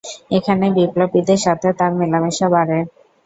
[0.31, 2.77] এখানেই বিপ্লবীদের সাথে তার মেলামেশা বাড়ে।